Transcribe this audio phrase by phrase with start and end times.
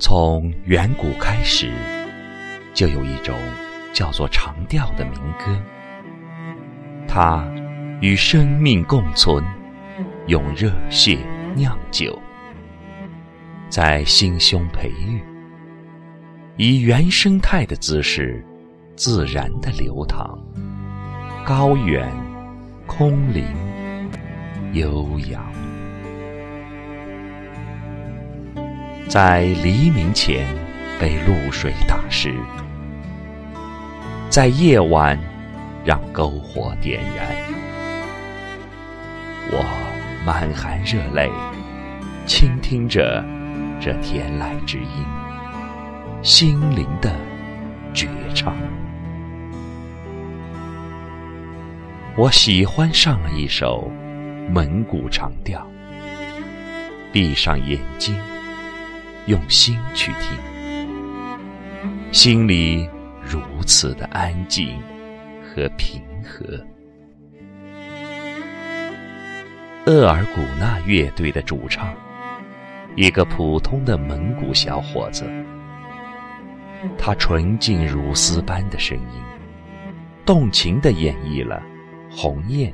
[0.00, 1.70] 从远古开始，
[2.72, 3.36] 就有一种
[3.92, 5.62] 叫做长调的民歌，
[7.06, 7.46] 它
[8.00, 9.44] 与生命共存，
[10.26, 11.18] 用热血
[11.54, 12.18] 酿酒，
[13.68, 15.22] 在心胸培育，
[16.56, 18.42] 以原生态的姿势，
[18.96, 20.38] 自然的流淌，
[21.44, 22.10] 高远、
[22.86, 23.44] 空灵、
[24.72, 25.44] 悠扬。
[29.10, 30.46] 在黎明前
[31.00, 32.32] 被露水打湿，
[34.28, 35.18] 在夜晚
[35.84, 37.26] 让篝火点燃。
[39.50, 39.66] 我
[40.24, 41.28] 满含热泪，
[42.24, 43.24] 倾听着
[43.80, 45.04] 这天籁之音，
[46.22, 47.12] 心灵的
[47.92, 48.54] 绝唱。
[52.14, 53.90] 我喜欢上了一首
[54.48, 55.66] 蒙古长调，
[57.10, 58.14] 闭上眼睛。
[59.26, 60.38] 用心去听，
[62.12, 62.88] 心里
[63.22, 64.80] 如此的安静
[65.42, 66.46] 和平和。
[69.86, 71.94] 鄂尔古纳乐队的主唱，
[72.96, 75.24] 一个普通的蒙古小伙子，
[76.98, 79.22] 他纯净如丝般的声音，
[80.24, 81.62] 动情地演绎了
[82.16, 82.70] 《鸿雁》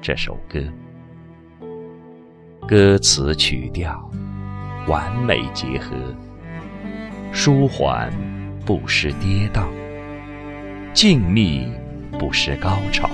[0.00, 0.60] 这首歌，
[2.66, 4.10] 歌词曲调。
[4.88, 5.94] 完美结合，
[7.32, 8.12] 舒缓
[8.66, 9.66] 不失跌宕，
[10.92, 11.68] 静谧
[12.18, 13.08] 不失高潮，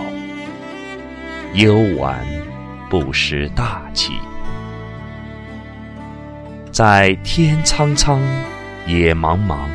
[1.54, 2.24] 幽婉
[2.88, 4.14] 不失大气。
[6.72, 8.20] 在天苍苍，
[8.86, 9.66] 野茫茫，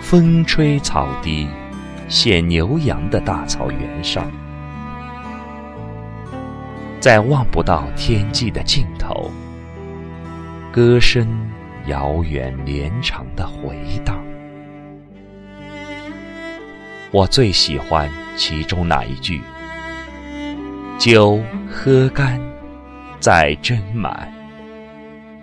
[0.00, 1.46] 风吹草低
[2.08, 4.30] 见牛羊的大草原上，
[7.00, 9.30] 在望不到天际的尽头。
[10.76, 11.26] 歌声
[11.86, 14.22] 遥远绵长的回荡，
[17.10, 19.40] 我最喜欢其中那一句
[21.00, 22.38] ：“酒喝干，
[23.18, 24.30] 再斟满，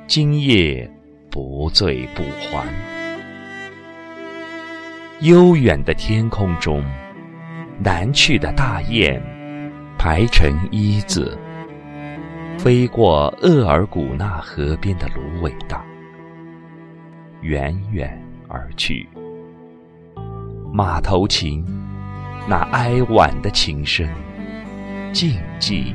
[0.06, 0.88] 今夜
[1.32, 2.64] 不醉不还。”
[5.22, 6.86] 悠远的天空中，
[7.80, 9.20] 南去的大雁
[9.98, 11.36] 排成一字。
[12.64, 15.84] 飞过额尔古纳河边的芦苇荡，
[17.42, 19.06] 远远而去。
[20.72, 21.62] 马头琴
[22.48, 24.08] 那哀婉的琴声，
[25.12, 25.94] 静静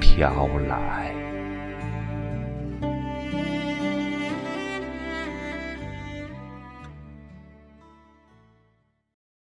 [0.00, 1.14] 飘来。